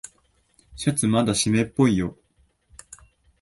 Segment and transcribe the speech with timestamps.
[0.75, 2.17] シャツまだしめっぽいよ。